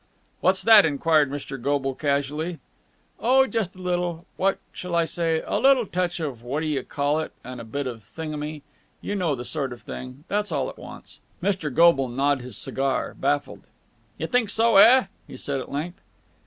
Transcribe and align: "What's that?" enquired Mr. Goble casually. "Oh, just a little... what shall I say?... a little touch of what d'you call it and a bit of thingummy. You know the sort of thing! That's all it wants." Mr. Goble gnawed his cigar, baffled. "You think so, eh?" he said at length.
"What's 0.39 0.63
that?" 0.63 0.83
enquired 0.83 1.29
Mr. 1.29 1.61
Goble 1.61 1.93
casually. 1.93 2.57
"Oh, 3.19 3.45
just 3.45 3.75
a 3.75 3.79
little... 3.79 4.25
what 4.35 4.57
shall 4.71 4.95
I 4.95 5.05
say?... 5.05 5.43
a 5.45 5.59
little 5.59 5.85
touch 5.85 6.19
of 6.19 6.41
what 6.41 6.61
d'you 6.61 6.81
call 6.81 7.19
it 7.19 7.31
and 7.43 7.61
a 7.61 7.63
bit 7.63 7.85
of 7.85 8.01
thingummy. 8.01 8.63
You 9.01 9.13
know 9.13 9.35
the 9.35 9.45
sort 9.45 9.71
of 9.71 9.83
thing! 9.83 10.23
That's 10.27 10.51
all 10.51 10.71
it 10.71 10.77
wants." 10.79 11.19
Mr. 11.39 11.71
Goble 11.71 12.07
gnawed 12.09 12.41
his 12.41 12.57
cigar, 12.57 13.13
baffled. 13.13 13.67
"You 14.17 14.25
think 14.25 14.49
so, 14.49 14.77
eh?" 14.77 15.05
he 15.27 15.37
said 15.37 15.59
at 15.59 15.71
length. 15.71 16.01